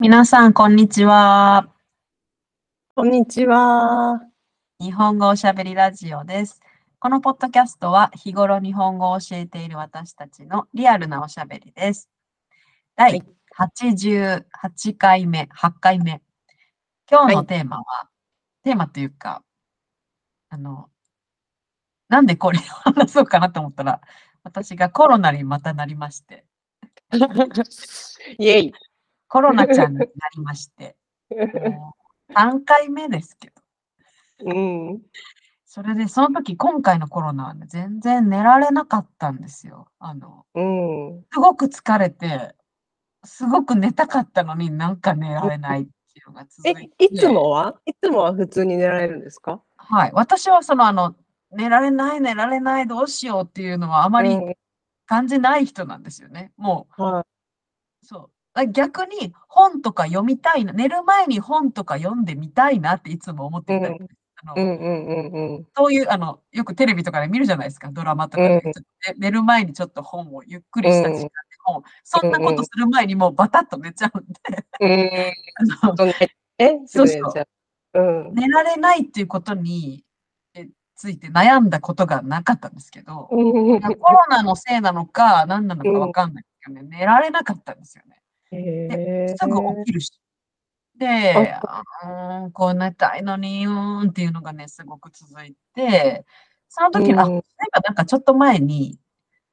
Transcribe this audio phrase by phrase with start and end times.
[0.00, 1.68] 皆さん、こんにちは。
[2.94, 4.18] こんにちは。
[4.80, 6.62] 日本語おしゃべりラジオです。
[6.98, 12.08] このポッドキャストは日頃日本語を教えている私たちのリアルなおしゃべりです。
[12.96, 13.24] 第はい
[13.58, 16.22] 88回目、8回目。
[17.10, 18.08] 今日のはいテーマは、
[18.64, 19.44] テーマというか、
[20.48, 20.88] あの、
[22.08, 24.00] なんでこれを話そうかなと思ったら、
[24.44, 26.46] 私がコロナにまたなりまして、
[28.38, 28.72] イェイ。
[29.30, 30.96] コロナちゃんになりまして、
[31.30, 31.94] も
[32.28, 33.52] う3回目ですけ
[34.44, 35.02] ど、うん。
[35.64, 39.86] それで、その時、今回のコロナはね、全然寝られなかったんですよ。
[40.00, 41.24] あの、うん。
[41.32, 42.54] すごく疲れて、
[43.24, 47.76] すごく寝たかったのになんか寝られないっていうのが続えいて。、いつもは？
[47.86, 49.62] いつもは普通に寝られるんですか？
[49.76, 50.10] はい。
[50.12, 51.14] 私はその、あの、
[51.52, 54.54] 寝られない、寝られない、どうしようっていうのはあまりうん
[55.06, 56.52] 感じない人なんですよね。
[56.56, 57.26] もはう、
[58.06, 58.30] そう。
[58.54, 64.08] あ逆に本とか読みたいな、寝る前に本とか読んでみたいなっていつも思っていたりうん
[64.42, 64.60] あのい。
[64.60, 65.66] うんうんうんうん。
[65.76, 68.60] そういう、あの、よくテレビとかで見るじゃないですか、ドラマとかで。
[68.64, 68.72] うん
[69.18, 71.30] 寝る前にちょっと本をゆっくりした時間でうん
[71.74, 74.34] 本、そんなことする前にもうバタッと寝ちゃうんで、
[74.80, 75.32] うん。
[75.82, 76.12] あの
[76.58, 77.32] え、すそうそう
[77.92, 80.04] ぐ寝られないっていうことに
[80.54, 88.19] えついて悩んだことがなかったんですけど、うんコロナのせいなのか何なのかわかんないですけどね、寝られなかったんですよね。
[88.52, 90.10] へすぐ起きるし。
[90.98, 91.56] で、
[92.54, 96.26] こう寝たいのに、うーんっていうのがね、すごく続いて、
[96.68, 97.42] その時に、あ、うんそういえ
[97.72, 98.98] ばなんかちょっと前に、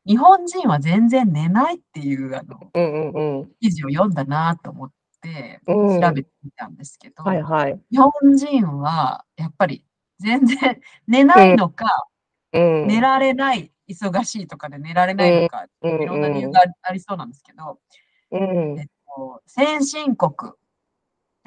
[0.08, 3.52] 日本人は全然寝ないっていうあのうんうんうん。
[3.62, 7.80] 記事を読んだなと思ってうん調べてみたんですけど、はいはい。
[7.92, 9.86] 日本人はやっぱり
[10.20, 11.86] 全然寝ないのか、
[12.54, 12.88] うん。
[12.88, 17.80] 寝られない、忙しいとかで寝られないのか、うんいろんな理由があありそうなんですけど、
[18.32, 20.54] うんえっと、先進国、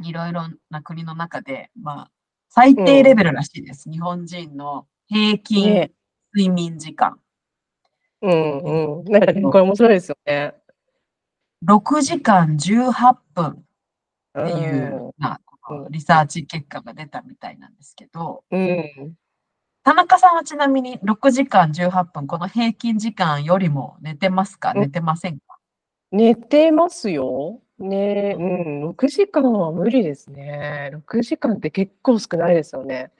[0.02, 2.10] いろいろな国の中で、まあ、
[2.48, 3.90] 最低レベルらしいです。
[3.90, 5.92] 日本人の平均ね
[6.34, 7.18] 睡眠時間。
[8.22, 8.58] うん
[8.98, 9.04] うん。
[9.04, 10.54] なんかねこれ面白いですよね。
[11.66, 13.62] 6時間18分っ
[14.38, 15.40] っていう、まあ、
[15.90, 19.14] リサーチ結果が出たみたいなんですけど、うん。
[19.82, 24.72] 田中さんはちなみに6時間18分、この平均時間よりも寝てますか？
[24.72, 25.49] うん寝てませんか？
[26.12, 27.60] 寝てますよ。
[27.78, 30.90] ね、うん、6時間は無理ですね。
[31.08, 33.10] 6時間って結構少ないですよね。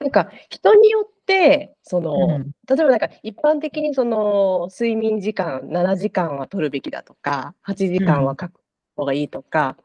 [0.00, 8.60] なんか人によって、その、うん例えばなんか一般的にその睡眠時間7時間は取るべきだとか、8時間は書く
[8.96, 9.76] 方がいいとか、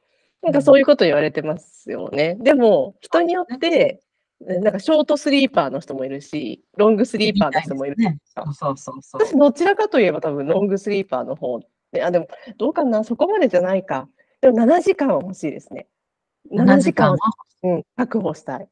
[0.41, 2.35] なんかそういうこと言われてますよね。
[2.35, 4.01] でも人によって、
[4.41, 8.43] なんかショートスリーパーの人もいるし、ロングスリーパーの人もいるじゃないですか。
[8.45, 9.25] そうそうそうそう。
[9.25, 11.61] 私、どちらかといえば多分ロングスリーパーの方
[11.93, 12.27] で、あ、でも、
[12.57, 14.09] どうかな、そこまでじゃないか。
[14.41, 15.87] でも7時間は欲しいですね。
[16.51, 17.17] 7時間は、
[17.63, 18.67] うん、確保したい。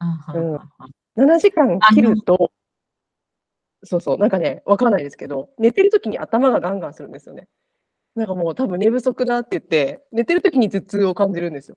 [0.00, 0.60] うんうんうん
[1.16, 2.52] 7時間切ると、
[3.82, 7.48] そうそう、なんかね、わかんないですけど、寝てる時に頭がガンガンするんですよね。
[8.14, 11.76] なんかもう多分寝不足だって言って、寝てる時に頭痛を感じるんですよ。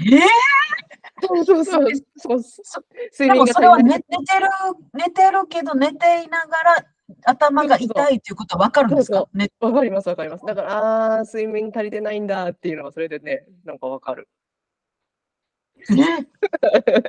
[0.00, 1.26] えー？
[1.26, 1.88] そうそうそう。
[2.16, 2.82] そうそ
[3.18, 4.48] 睡眠がそれは寝寝てる、
[4.94, 6.86] 寝てるけど寝ていながら
[7.26, 9.26] 頭が痛いっていうことはわかるんですか？
[9.34, 10.44] ねわかります、わかります。
[10.46, 14.28] だから、ああー、睡眠足りてないんだっていうのは、それでね、なんかわかる。
[15.76, 15.92] え？
[15.92, 15.94] え？
[15.94, 16.22] それは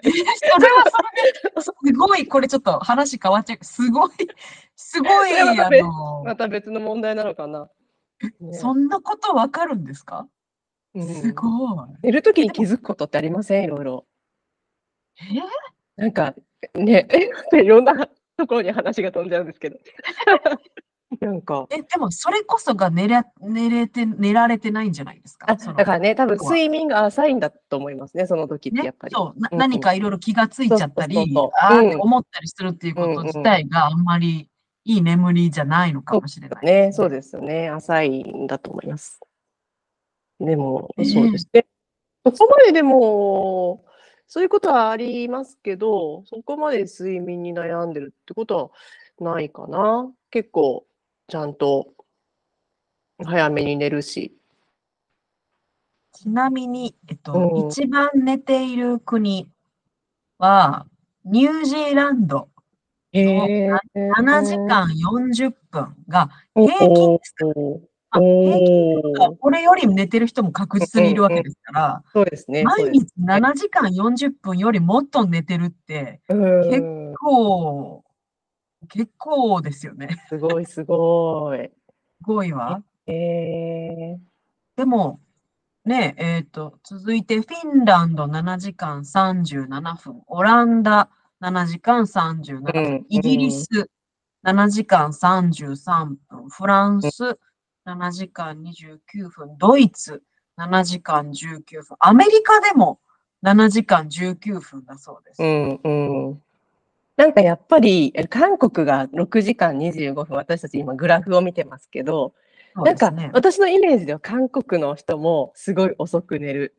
[0.03, 0.97] そ
[1.45, 3.63] れですごい、これちょっと話変わっちゃう。
[3.63, 4.11] すごい、
[4.75, 7.69] すごい、あのまた別の問題なのかな。
[8.39, 8.57] ね。
[8.57, 10.27] そんなことわかるんですか？
[10.93, 11.07] うん。
[11.07, 11.89] すごい。
[12.03, 13.63] 寝るときに気づくことってありません？
[13.65, 14.05] いろいろ。
[15.21, 16.01] え？
[16.01, 16.33] なんか、
[16.73, 17.07] ね、
[17.53, 17.93] いろんな
[18.37, 19.77] ところに話が飛んじゃうんですけど。
[21.21, 25.55] なんか、え、でもそれこそが寝れ寝れて寝られてないんじゃないですか？
[25.55, 29.13] だからね、多分睡眠が浅いんだと思いますね、その時ってねやっぱり。
[29.15, 34.49] そうなうん何かいろいろ気がついちゃったりそうそうそう、あーってうん思ったりするっていうこと自体があんまり
[34.83, 36.65] いい眠りじゃないのかもしれない。
[36.65, 37.69] ね、そうですよね。
[37.69, 39.19] 浅いんだと思います。
[40.39, 41.65] でも、ええそうですね。
[42.25, 43.85] そこまででも、
[44.27, 48.71] そういうことはありますけど、そこまで睡眠に悩んでるってこと
[49.19, 50.11] はないかな。
[50.31, 50.85] 結構、
[51.27, 51.93] ちゃんと
[53.23, 54.35] 早めに寝るし。
[56.13, 59.49] ちなみに、えっと、うん一番寝ている国
[60.37, 60.87] は、
[61.23, 62.49] ニュージーランド、
[63.11, 63.69] へえ。
[63.95, 72.63] 7時間40分がお平均ですこれより寝てる人も確実にいるわけですから、そうですね。
[72.63, 78.03] 毎そうです日7時間40分よりもっと寝てるって、うん結構、
[78.87, 80.23] 結構ですよね。
[80.29, 81.59] すごいすごい。
[81.59, 81.71] す
[82.23, 82.83] ごいわ。
[83.07, 84.17] えー、
[84.75, 85.19] でも、
[85.85, 91.09] ね、えっ、と、続いてフィンランド7時間37分、オランダ
[91.41, 93.67] 7時間37分、うんイギリス
[94.43, 97.37] 7時間33分、フランス
[97.85, 100.23] 7時間29分、ドイツ
[100.57, 102.99] 7時間19分、アメリカでも
[103.43, 105.43] 7時間19分だそうです。
[105.43, 105.89] うんう
[106.31, 106.41] ん。
[107.15, 112.33] なんかやっぱりえ韓国が6時間25分、私たち今グラフを見てますけど、
[112.75, 113.13] なんか。
[113.31, 116.75] 私のイメージでは韓国の人もすごい遅く寝る。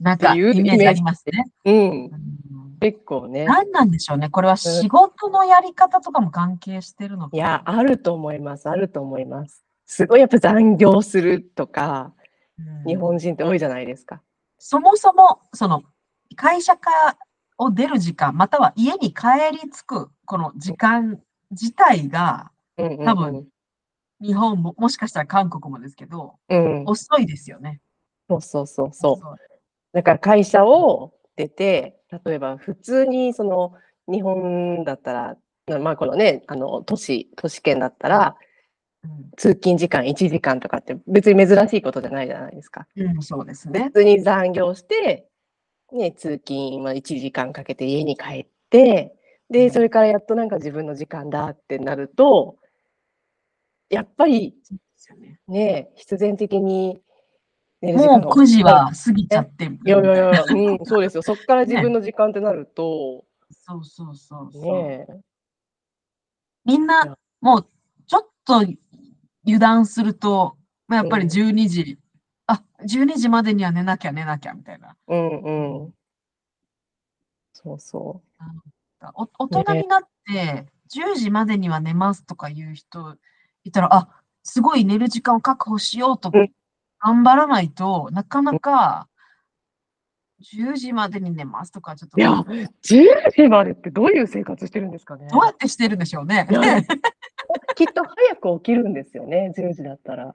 [0.00, 1.44] なんかっていうイメージありますね。
[1.64, 2.10] うん、うん
[2.80, 3.44] 結構ね。
[3.46, 4.28] 何なんでしょうね。
[4.28, 8.68] これは仕事のやり方とかも関係してるのかいや、あると思います。
[8.68, 9.65] あると思います。
[9.86, 12.26] すごいやっぱ残業するとか、うん
[12.86, 14.22] 日本人って多いじゃないですか。
[14.58, 15.82] そもそも、その、
[16.36, 17.18] 会社から
[17.58, 22.50] を出る時間、または家に帰り着く、この時間自体が、
[23.04, 23.46] 多分
[24.22, 27.82] 日本も、もしかしたら韓国もですけど、うん、遅いですよね。
[28.30, 29.36] そうそうそうそう。
[29.92, 33.74] だから会社を出て、例えば普通にその
[34.10, 35.36] 日本だったら、
[35.66, 38.45] なまあこのね、あの都市、都市圏だったら、うん
[39.36, 42.86] 通勤時間1時間とかって別に珍しいことじゃないじゃないですか。
[42.96, 43.84] うん、そうですね。
[43.84, 45.28] 普通に残業して、
[45.92, 49.14] ね、通勤まあ1時間かけて家に帰って、
[49.50, 52.56] で、それからやっとなんか自分の時間だってなると、
[53.88, 54.54] やっぱり
[55.14, 57.00] ねね、必然的に
[57.80, 61.22] 寝る時もう間が9時は過ぎちゃってるいやいやいや、うん、 そうですよ。
[61.22, 64.62] そこから自分の時間ってなると、そうそうそうそう。
[64.88, 65.06] ね
[66.64, 67.66] みんな、もう、
[68.06, 68.64] ちょっと
[69.46, 70.56] 油断すると、
[70.88, 71.98] まあ、やっぱりうん12時、
[72.46, 74.96] あ、12時までには寝なきゃ寝なきゃみたいな。
[75.08, 75.94] うんうん。
[77.52, 78.22] そうそ
[79.14, 83.16] お大人になって、10時までには寝ますとか言う人
[83.64, 84.08] いたら、あ、
[84.42, 86.50] すごい寝る時間を確保しようとうん
[86.98, 89.06] 頑張らないとなかなか
[90.40, 92.20] 10時までに寝ますとか、ちょっとう。
[92.20, 92.32] いや、
[92.82, 95.28] 10時までってどういう生活してるんですかね。
[95.30, 96.46] どうやってしてるんでしょうね
[97.74, 100.34] きっと早く起きるんですよね、 10時だったら。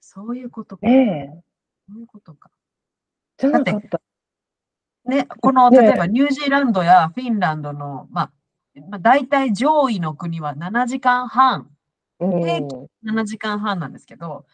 [0.00, 0.86] そういうことか。
[0.86, 1.42] ねえ。
[1.88, 2.50] そういうことか。
[3.38, 4.00] じゃなかった。
[5.04, 8.32] ね、この、ね例えばニュージーランドやフィンランドの、まあ、
[8.88, 11.70] まあ、大体上位の国は7時間半、
[12.20, 14.44] うん平7時間半なんですけど、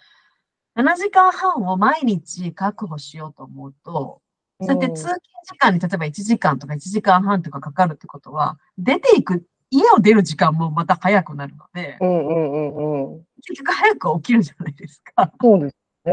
[0.77, 4.23] 7時間半を毎日確保しようと思うと、
[4.61, 9.45] そうやって通勤時間に例えば1時間とか1時間半とかかかるってことは、出ていく、
[9.77, 13.25] 家を出る時間もまた早くなるので、うんうんうんうん。
[13.43, 15.33] 結局早く起きるじゃないですか。
[15.41, 16.13] そうですね。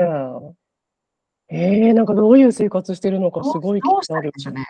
[1.49, 4.23] えー、なんかどういう生活してるのかすごい気どうしたになる。
[4.23, 4.65] らいいんでしょうね。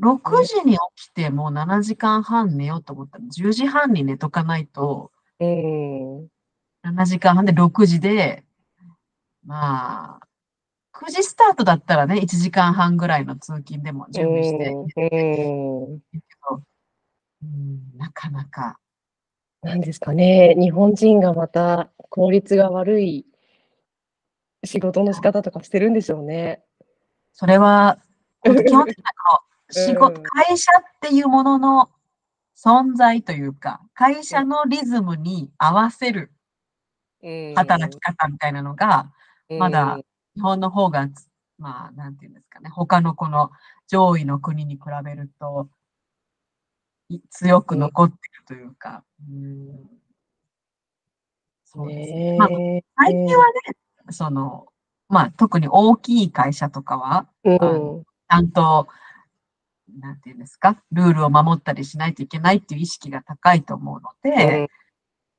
[0.00, 5.10] 6時に起きてもう7時間半寝ようと思ったら10時半に寝とかないと
[5.40, 6.28] うん。
[6.84, 8.44] 7時間半で6時で、
[9.44, 10.20] まあ、
[10.94, 16.00] 9時スタートだったらね、1時間半ぐらいの通勤でも準備して、うん
[18.20, 18.78] かなか。
[19.62, 23.26] なんですかね、日本人がまた効率が悪い
[24.64, 26.62] 仕事の仕方とかしてるんでしょうね。
[27.32, 27.98] それは、
[28.44, 28.88] 基本的なこ
[29.32, 29.40] の
[29.70, 30.22] 仕事、うん。
[30.24, 31.90] 会社っていうものの
[32.56, 36.32] 存在というか、会社のリズムに合わせる
[37.54, 39.12] 働き方みたいなのが、
[39.58, 39.98] まだ
[40.34, 41.08] 日本の方が、
[41.58, 43.50] まあ、なんていうんですかね、他のこの
[43.88, 45.79] 上位の国に比べると、い
[47.30, 50.00] 強く残ってるというか、うん。
[51.64, 52.36] そうですね。
[52.36, 52.48] ま
[52.96, 54.66] 最近はね、その、
[55.08, 58.88] まあ、特に大きい会社とかは、えあのちゃんと、
[60.00, 64.68] なんていうんですか、ルールを守ったりしないといけないっていう意識が高いと思うので、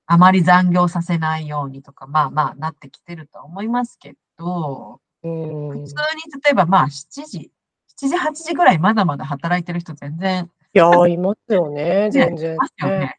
[0.08, 5.70] あまり残業させないようにとか、まあまあなってきてるとは思いますけど、うん。
[5.72, 5.96] うん普通
[6.28, 7.52] に例えばまあ7時、
[7.88, 12.54] 7時、8時ぐらいまだまだ働いてる人全然いやー、いますよね、ね全然。
[12.56, 13.18] いますよね。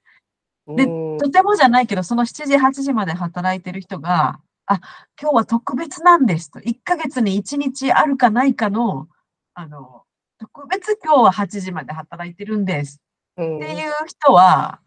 [0.66, 1.18] でうん。
[1.18, 4.80] とてもじゃないけど、その7時、8時まで働いてる人が、あ、
[5.20, 9.08] 今日は特別なんですと、1ヶ月に1日あるかないかの、
[9.54, 10.04] あの、
[10.38, 13.00] 特別今日は8時まで働いてるんです。
[13.36, 13.56] うん。
[13.58, 14.80] っていう人は、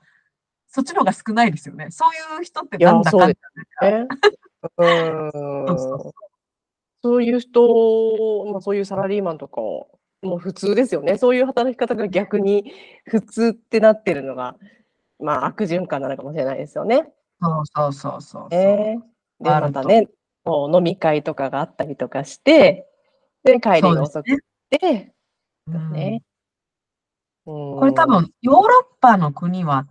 [0.67, 1.87] そっちの方が少ないですよね。
[1.91, 3.35] そういう人ってなんだかんだね。
[7.01, 9.61] そういう人、まあ、そういうサラリーマンとか
[10.25, 11.17] もう普通ですよね。
[11.17, 12.71] そういう働き方が逆に
[13.05, 14.55] 普通ってなってるのが、
[15.19, 17.07] まあ、悪循環なのかもしれないですよね。
[17.41, 18.21] そうそうそうそう。
[18.21, 18.47] そう。
[18.51, 19.43] えー。
[19.43, 20.07] でまたね
[20.43, 22.87] こう飲み会とかがあったりとかして
[23.43, 24.39] で帰りが遅くそうです
[24.71, 24.79] ね。
[24.79, 25.13] て、
[25.67, 25.91] うん。
[25.91, 26.21] ね
[27.45, 29.87] これ多分、ヨーロッパの国は、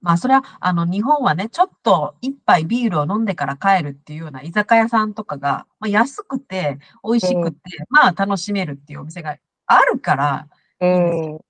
[0.00, 10.48] まあ、それは、あの、日本はね、ちょっと一杯ビールを飲んでから帰るっていうような居酒屋さんとかが、まあ、安くて、美味しくて、うん、まあ、楽しめるっていうお店があるから
[10.80, 11.44] いいんですよ。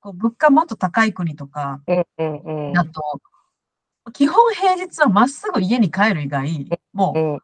[0.00, 3.20] こう物価もっと高い国とかだと、
[4.12, 7.42] 基本平日はまっすぐ家に帰る以外、もう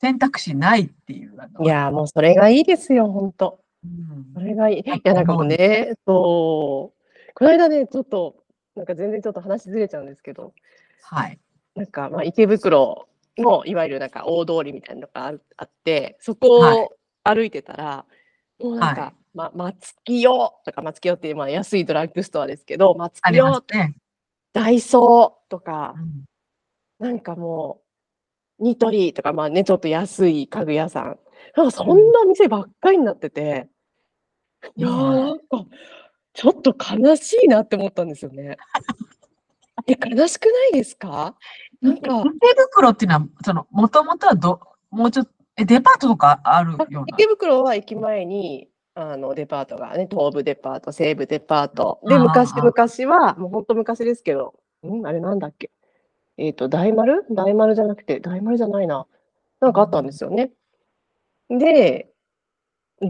[0.00, 1.34] 選択肢ないっていう。
[1.60, 3.60] いや、もうそれがいいですよ、本当。
[3.84, 4.80] うん、それがいい。
[4.80, 8.36] いや、なんかもうね、そう、この間ね、ちょっと、
[8.74, 10.52] なんか全然ちょっと話ずれちゃうんですけど、
[11.02, 11.38] はい。
[11.74, 18.15] なんか、まあ、池袋のいわゆるなんか大通りみたいなのがあって、そこを歩いてたら、はい、
[18.60, 23.96] もうなんか、はい、ま、松木よとか、松木よっていう、まあ、安いドラッグストアですけど、松木よ、ね、
[24.52, 25.94] ダイソーとか、
[27.00, 27.82] うん、なんかも
[28.60, 31.18] う、ニトリとか、まあね、ちょっと安い家具屋さん。
[31.56, 33.68] なんかそんな店ばっかりになってて、
[34.76, 35.66] いやなんか、
[36.34, 38.56] ちょっと悲しいなって思ったんですよね。
[39.88, 41.36] え、悲しくないですか？
[41.82, 42.22] なんか。
[42.22, 44.60] 池袋っていうのは、その、もともとはど、
[44.90, 47.04] もうちょっと、え、デパートとかあるような？
[47.08, 52.00] 池袋は駅前に、あのデパートがね、東武デパート、西武デパート。
[52.06, 52.72] で、昔々
[53.14, 54.54] は、もう本当昔ですけど、
[54.86, 55.06] ん？
[55.06, 55.70] あれなんだっけ？
[56.38, 57.24] えっ、ー、と、大丸？
[57.30, 59.06] 大丸じゃなくて、大丸じゃないな。
[59.60, 60.50] なんかあったんですよね。
[61.48, 62.08] で、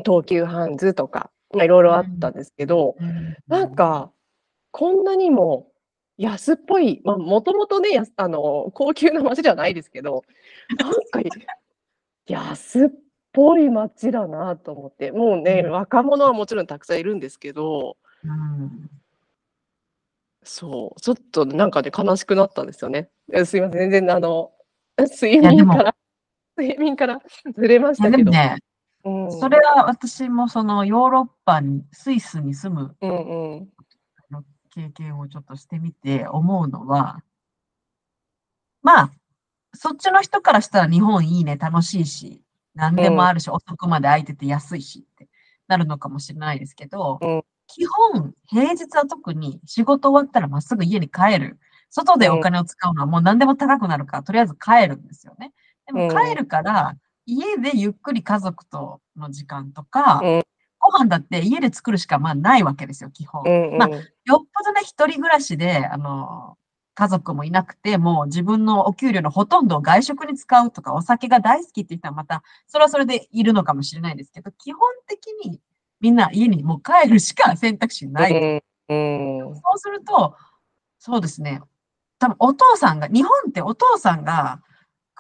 [0.05, 2.97] 東急ハンズとか、まあ、いろいろあったんですけど、
[3.49, 4.13] なんか、
[4.71, 5.69] こんなにも
[6.19, 10.23] 安っぽい、まあ、もともとね、あの、高級な街ではないですけど、
[10.79, 11.21] なんか、
[12.27, 12.91] 安っ
[13.33, 18.91] ぽい街だなと思って、もうね、うん、若者はもちろんたくさんいるんですけど、うん、
[20.43, 23.11] そう、ちょっとなんかね、悲しくなったんですよね。
[23.45, 24.53] すいません、全然あの、
[24.99, 25.97] 睡眠から、
[26.57, 27.21] 睡眠から
[27.55, 28.31] ずれましたけど。
[28.31, 28.57] ね、
[29.05, 33.69] うん、それは私もそのヨーロッパに、スイスに住む、うんうん、
[34.71, 37.23] 経験をちょっとしてみて思うのは、
[38.83, 39.11] まあ、
[39.75, 42.43] そっちの人からしたら日本いいね、楽しいし、
[42.75, 45.29] 何でもあるし、遅くまで空いてて安いしって。
[45.69, 47.19] なるのかもしれないですけど、
[47.67, 51.59] 基本、平日は特に仕事終わったらまっすぐ家に帰る。
[51.91, 55.53] 外でお金を使うのはもう何でも高くなるから、とりあえず帰るんですよね。
[55.87, 56.95] でも帰るから、
[57.27, 60.21] 家でゆっくり家族との時間とか、
[60.79, 63.43] ご飯だって家で作るしかまあないわけですよ、基本。
[63.77, 66.57] まあ、よっぽどね、一人暮らしで、あの、
[66.97, 75.61] 家族もいなくて、もう自分のお給料のほとんどを外食に使うとか、お酒が大好きっていう人はまた、それはそれでいるのかもしれないですけど、基本的に
[76.01, 78.63] みんな家にもう帰るしか選択肢ない。
[78.89, 80.37] そうすると、
[80.99, 81.61] そうですね。
[82.19, 84.63] 多分お父さんが、日本ってお父さんが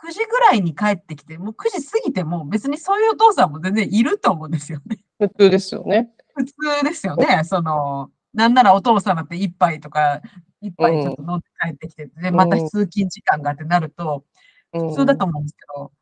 [0.02, 4.98] 9時ぐらいに帰ってきて、もう9時過ぎても別にそういうお父さんも全然いると思うんですよね。
[5.18, 6.10] 普通ですよね。
[6.34, 6.52] 普通
[6.84, 7.42] ですよね。
[7.44, 10.22] その、なんならお父さんだって一杯とか
[10.60, 14.24] 一杯ちょっと飲んで帰ってきて、で、また通勤時間がってなると、
[14.72, 15.92] 普通だと思うんですけど、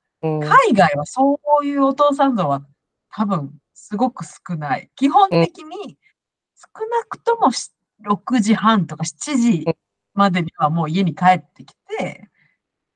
[0.41, 2.65] 海外はそういうお父さん像は
[3.11, 4.91] 多分すごく少ない。
[4.97, 5.99] 基本的に
[6.57, 7.51] 少なくとも
[8.09, 9.67] 6時半とか7時
[10.15, 12.29] までにはもう家に帰ってきて、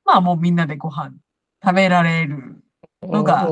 [0.04, 1.12] まあもうみんなでご飯
[1.62, 2.62] 食べられる
[3.02, 3.50] のが、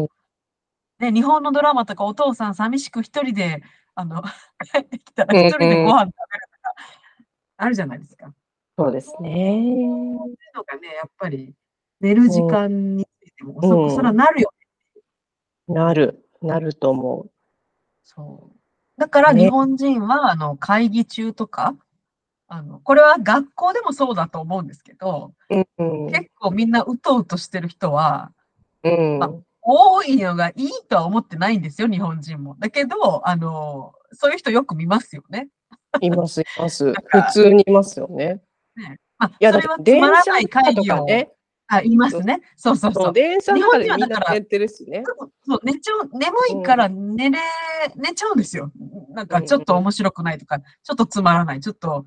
[0.99, 3.63] ね、日本のドラマとかお父さん寂しく一人で、
[3.95, 4.23] あの、
[4.73, 6.46] 帰ってきたら一人でご飯食べる
[7.57, 8.33] あるじゃないですか。
[8.79, 9.31] そうですね。
[9.31, 11.55] そういうのがね、やっぱり
[12.01, 14.53] 寝る時間についても遅く、そらなるよ
[15.67, 15.75] ね。
[15.75, 17.31] なる、なると思う。
[18.03, 19.01] そう。
[19.01, 21.75] だから日本人は、あの、会議中とか、
[22.49, 28.33] あの、これは学校でもそうだと思うんですけど、うん、結構みんなうとうとしてる人は、
[28.85, 29.31] うんまあ、
[29.63, 32.55] 多いのがいいとは思ってないんですよ、日本人も。
[32.59, 35.49] だけど、あの、そういう人よく見ますよね。
[36.01, 36.93] います、います。
[36.93, 38.41] 普通にいますよね。
[38.77, 41.31] ねまあ、いや、それはつまらない会議を、ね、
[41.69, 42.41] あ、いますね。
[42.57, 43.13] そうそうそう。
[43.13, 45.03] 電車とかでみんな寝てるしね。
[45.45, 47.39] そう、寝ちゃう、眠いから寝れ、
[47.95, 48.71] うん、寝ちゃうんですよ。
[49.11, 52.05] なんかちょっと面白くないとか、ちょっとつまらない、ちょっと、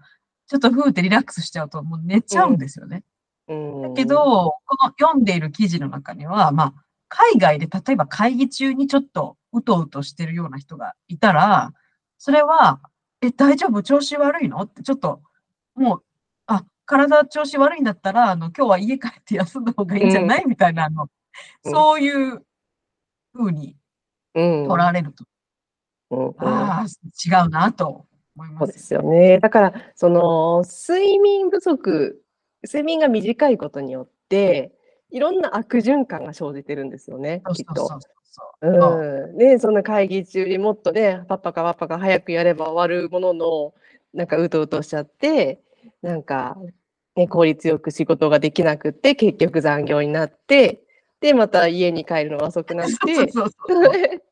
[0.48, 3.04] ちょっとふーってリラックスしちゃうともう寝ちゃうんですよね。
[3.48, 6.74] うん、だけど、この読んでいる記事の中には、まあ、
[7.10, 11.74] 海外で例えば会議中にちょっとうとうとしてるような人がいたら、
[12.18, 12.80] それは
[13.22, 13.84] え、大丈夫？
[13.84, 14.60] 調子悪いの？
[14.62, 15.22] ってちょっと、
[15.76, 16.04] もう、
[16.48, 21.08] あ、体調子悪いんだったら、あの、今日は家帰って休んだ方がいいんじゃない、うん、みたいな、あの、
[21.64, 22.44] そういう
[23.34, 23.76] ふうに
[24.34, 25.26] 取られると。
[26.12, 28.60] うん、ああ、違うなと思います。
[28.60, 29.40] そうですよね。
[29.40, 32.24] だから、その、睡眠不足、
[32.64, 34.74] 睡眠が短いことによって、
[35.12, 38.00] いろんな悪循環が生じてるんですよね、きっと。
[38.62, 39.34] う。
[39.34, 43.74] ん、ね、そんな会議中にもっとね、パパかパパが早くやれば終わるものの、
[44.14, 45.62] なんかうとうとしちゃって、
[46.02, 46.58] なんか
[47.16, 50.82] ね、効率よく仕事ができなくって結局残業になって
[51.20, 53.32] でまた家に帰るのが遅くなって。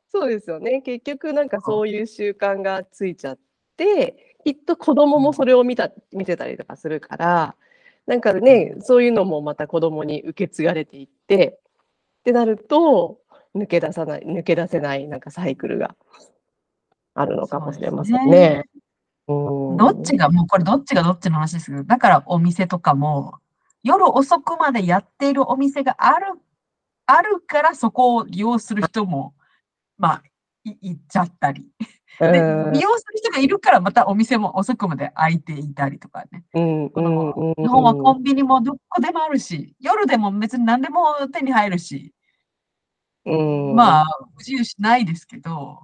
[0.10, 0.82] そうですよね。
[0.82, 3.40] 結局なんかそういう習慣がついちゃっ
[3.76, 7.56] てきっと子供もそれを見た見てたりとかするから
[8.08, 11.60] なんかねそういうのもまた子供に受け継がれていって
[12.20, 13.20] ってなると
[13.58, 15.96] 抜け出さない抜け出せないなんかサイクルが
[17.14, 18.66] あるのかもしれませんね。
[19.28, 23.40] どっちが、もうこれどっちがどっちの話ですけど、だからお店とかも、
[23.84, 26.28] 夜遅くまでやっているお店がある、
[27.06, 29.34] あるからそこを利用する人も、
[29.98, 30.24] まあ、
[30.64, 31.66] い行っちゃったり。
[32.20, 32.28] で、
[32.74, 36.44] 利用する人がいるからまたお店も遅くまで開いていたりとかね。
[36.54, 42.14] うん日本はコンビニもどこでもあるし、夜でも別に何でも手に入るし、
[43.28, 44.06] うんまあ、
[44.36, 45.80] 不自由しないですけど、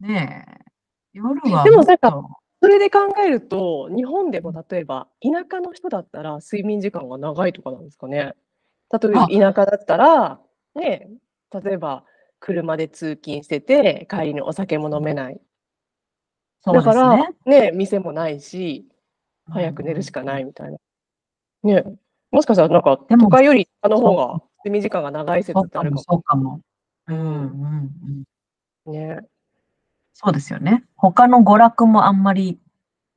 [0.00, 0.64] ねえ、
[1.12, 2.22] 夜はでもなんか
[2.60, 8.34] それで考えると日本でも例えば田舎の人だったら睡眠時間が長いとかなんですかね。
[8.90, 10.40] 例えば田舎だったら
[10.74, 11.08] ね
[11.52, 12.04] 例えば
[12.40, 15.40] 車で通勤してて帰りにお酒も飲めない。
[16.62, 17.28] そうですだからね。
[17.46, 18.88] ね店もないし
[19.48, 20.78] 早く寝るしかないみたいな。
[21.62, 21.84] ね
[22.32, 26.60] もしかしたらなんか都会よりあの方が睡眠時間が長い説ってあるかそうかも。
[27.06, 27.16] うも。
[27.16, 28.24] んうんうん。
[28.86, 29.20] うんね
[30.18, 30.84] そうですよね。
[30.96, 32.58] 他の娯楽もあんまり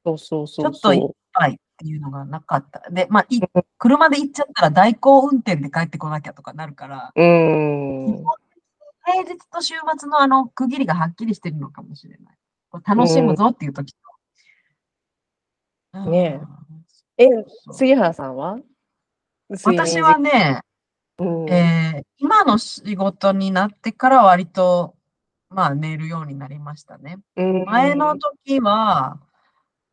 [0.06, 2.89] そうそうそうちょっといそはいっていうのがなかった。
[2.91, 3.39] で、まあ、い
[3.77, 7.24] 車で行っちゃったら代行運転で帰ってこなきゃとかなるから、う。
[7.24, 8.24] うん。
[9.06, 12.38] 平日と週末のあの区切りがはっきりしてるのかもしれない。
[12.86, 13.94] 楽しむぞっていう時
[15.94, 16.10] と。
[16.10, 16.41] ね
[17.18, 17.25] え。
[17.25, 17.29] え、
[17.72, 18.60] 杉原さんは？
[19.63, 20.68] 私は、ね、うん
[21.49, 24.95] えー今の仕事になってから割と、
[25.49, 27.17] まあ寝るようになりましたね。
[27.38, 29.19] うん前の時は、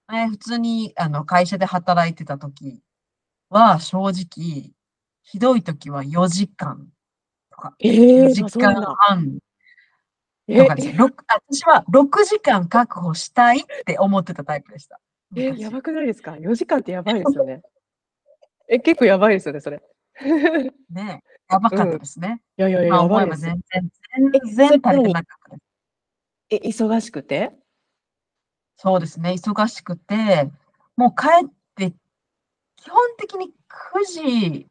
[0.08, 2.80] 前普通にあの会社で働いてた時
[3.48, 4.72] は正直、
[5.22, 6.88] ひどい時は4時間
[7.50, 9.38] とか、え4ー、時あそうなん間だ半
[10.48, 10.96] えとかです。
[10.96, 15.00] ろく私は6時間確保したいって思ってたタイプでした。
[15.36, 17.62] え、昔やばくないですか ?4 時間ってやばいですよね。
[18.68, 19.80] え、結構やばいですよね、それ。
[20.20, 20.24] い
[20.92, 22.42] ねやばかったですね。
[22.56, 25.56] やいやいや、今やば全然、え全然足りてなかった。
[26.50, 27.52] え、忙しくて？
[28.78, 30.50] そうですね、忙しくて、
[30.96, 31.92] もう帰って、
[32.76, 34.68] 基本的に9時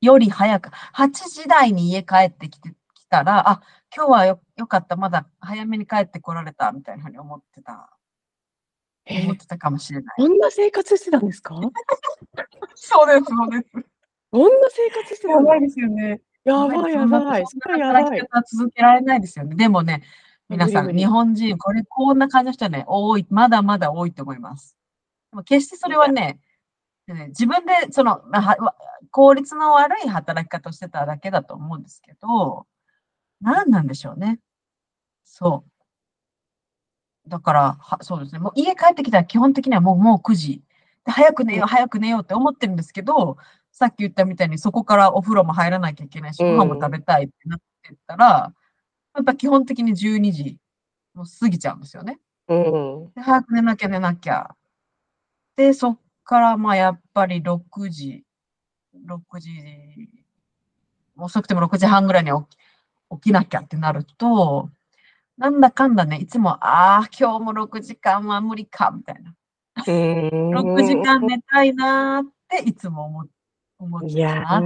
[0.00, 3.62] より早く、8時台に家帰ってきてきたら、あ、
[3.94, 7.96] 今日はよよかった、まだ早めに帰ってこられた、みたいなふうに思ってた、
[9.06, 10.14] え思ってたかもしれない。
[10.16, 11.54] こんな生活してたんですか？
[12.74, 13.89] そうです、そうです。
[14.30, 16.20] こんな生活してたんだですよね。
[16.44, 17.44] やばいやばい。
[17.46, 17.80] そそん。
[17.80, 19.56] な働き方は続けられないですよね。
[19.56, 20.02] でもね、
[20.48, 24.76] 皆さん、日本人、これ、こんな感じの人はね、多い、まだまだ多いと思います。
[25.32, 26.40] でも決してそれはね、
[27.08, 28.22] ね自分で、その、
[29.10, 32.66] 効率の悪い働き方をしてただけだと思うんですけど、
[33.40, 34.40] 何なんでしょうね。
[35.24, 35.70] そう。
[37.28, 38.38] だから、はそうですね。
[38.38, 40.62] もう家帰ってきたら基本的にはもう、もう9時。
[41.04, 43.38] で早く寝よう、早く寝ようって思ってるんですけど、
[43.80, 48.52] さっき言ったみたいにそこからお風呂も入らなきゃいけないし、うんご飯も食べたいってなってったら、
[49.14, 50.58] やっぱ基本的に12時
[51.14, 52.18] もう過ぎちゃうんですよね。
[52.48, 53.12] うん。
[53.14, 54.54] で早く寝なきゃ寝なきゃ。
[55.56, 58.22] で、そっからまあやっぱり6時、
[59.06, 59.50] 6時、
[61.16, 62.58] 遅くても6時半ぐらいに起き
[63.12, 64.68] 起きなきゃってなると、
[65.38, 69.34] なんだかんだね、いつも、ああ、今日も6時間は無理か、みたいな。
[69.86, 73.24] 6時間寝たいなーっていつも思
[73.80, 74.60] 思いやあ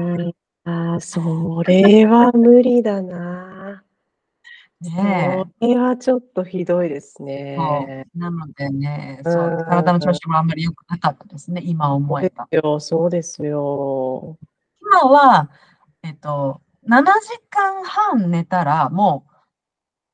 [0.97, 3.85] ーそれは無理だな。
[4.81, 7.25] ねそれはちょっとひどいですえ。
[7.25, 8.07] ね。
[8.15, 12.47] なのでね、うんそう、体の調子もあんまり良くなかったですね、今そう思えば。
[12.51, 14.37] ですよ、そうですよ。
[14.81, 15.51] 今は、
[16.03, 19.27] えっと、7時間半寝たら、も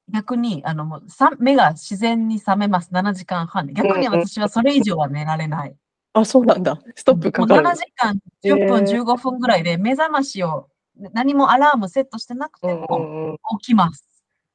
[0.08, 2.90] う、逆に、あの、もうさ目が自然に覚めます。
[2.92, 3.72] 7時間半で。
[3.72, 5.76] 逆にうんうん私はそれ以上は寝られない。
[6.12, 6.80] あ、そうなんだ。
[6.94, 7.66] ストップかかる。
[7.66, 10.68] 7時間10分、へー15分ぐらいで目覚ましを、
[11.12, 13.38] 何もアラームセットしてなくても。
[13.60, 14.06] 起きます。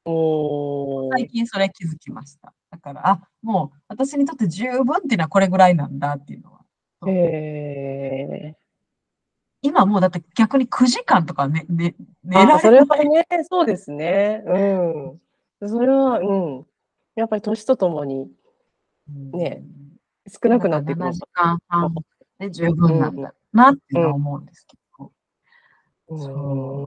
[0.04, 2.52] おー最近それ気づきました。
[2.70, 6.60] だから、あ、もう私にとって十分っていうのはこれぐらいなんだっていうのは。
[7.08, 8.54] へ
[9.62, 13.04] 今もうだって逆に9時間とかね、ね寝らそれない。
[13.04, 14.42] れはね、そうですね。
[14.46, 15.68] うん。
[15.68, 16.66] それは、うん。
[17.16, 18.30] やっぱり年とともに
[19.32, 19.62] ね
[20.28, 21.26] 少なくなっていく7の時か。
[21.32, 21.94] 間半
[22.38, 25.12] で十分なんだなって思うんですけど。
[26.08, 26.86] うん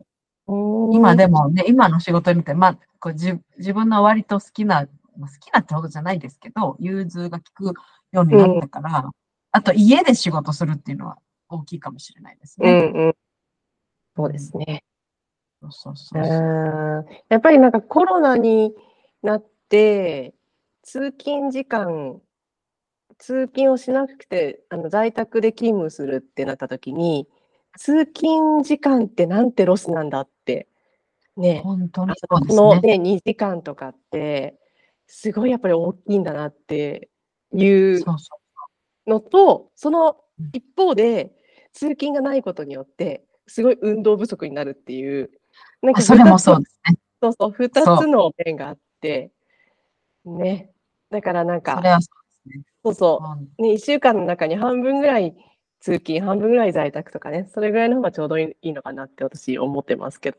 [0.92, 7.74] 今でもね、今の仕事に見て、まあ、こう自自分の割と好きな、まあ好きなってほどじゃないですけど、融通が利く
[8.12, 9.12] ようになったから、
[9.52, 11.18] あと家で仕事するっていうのは
[11.50, 12.72] 大きいかもしれないですね。
[12.72, 13.16] うんうん。
[14.16, 14.84] そうですね。
[15.70, 18.74] そうそうやっぱりなんかコロナに
[19.22, 20.34] なって、
[20.82, 22.22] 通勤時間、
[23.20, 27.28] 通勤をしなくて、あの在宅で勤務するってなった時に、
[27.78, 30.68] 通勤時間ってなんてロスなんだって、
[31.38, 32.98] ね、本当にあそうですのね。
[32.98, 34.58] ね、2時間とかって、
[35.06, 37.10] すごいやっぱり大きいんだなって
[37.54, 38.04] いう
[39.06, 41.34] のと、そのうん一方で、
[41.74, 45.30] 通勤がないことによって、すごい運動不足になるっていう、
[45.82, 45.98] なんう。
[45.98, 46.98] あそれもそうですね。
[47.22, 49.32] そうそう、二そうつの面があって、
[50.24, 50.72] ね。
[51.10, 52.29] だからなんか、それはそう。
[52.84, 53.22] そうそ
[53.60, 55.36] うね、1週間の中に半分ぐらい
[55.82, 60.38] 通勤、半分ぐらい在宅とかね、それぐらいの方がちょうどいいのかなって私思ってますけど。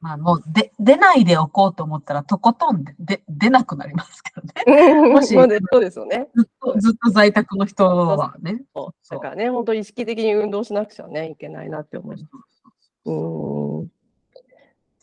[0.00, 4.94] まあもうで出ないでおこうと思ったらとことんでで出なくなりますけどね。
[5.08, 5.60] もしそうで
[5.92, 6.28] すよね。
[6.34, 8.64] ずっとずっと在宅の人はね。
[8.74, 12.62] そうそうだからね、本当意識的に運動しなくちゃね、いけないなって思います。
[13.04, 13.88] うーん。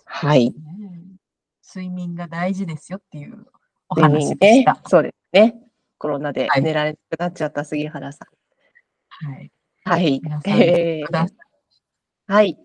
[0.03, 0.49] はい。
[0.49, 0.55] ね
[1.63, 3.45] 睡眠が大事ですよっていう
[3.87, 4.81] お話でした。。
[4.87, 5.68] そうですね。
[5.99, 9.27] コロナではい寝られなくなっちゃった杉原さん。
[9.27, 9.51] はい。
[9.85, 11.27] はいー
[12.27, 12.57] はい。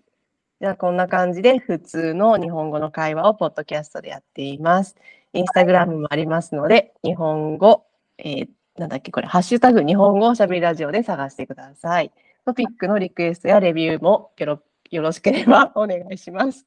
[0.61, 4.95] じゃあ、こんな感じで普通の日本語の会話をポッドキャストでやっています。
[5.33, 7.85] インスタグラムもありますので、日本語、
[8.17, 12.11] えーなんだっけ、これ、ハッシュタグ日本語おしゃべりラジオで探してください。
[12.45, 14.59] トピックのリクエストやレビューもよろ
[14.91, 16.65] よろしければお願いします。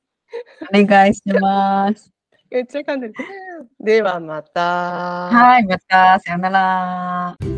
[0.72, 0.82] い。
[0.82, 2.17] お願いします。
[2.50, 3.14] めっちゃ噛んでる。
[3.80, 4.60] ではまた。
[5.30, 7.57] はい、また、さよなら。